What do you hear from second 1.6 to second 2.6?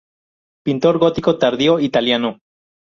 italiano.